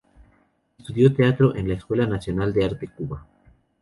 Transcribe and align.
Estudió 0.79 1.13
Teatro 1.13 1.55
en 1.55 1.67
la 1.67 1.75
Escuela 1.75 2.07
Nacional 2.07 2.51
de 2.53 2.65
Arte, 2.65 2.87
Cuba. 2.87 3.23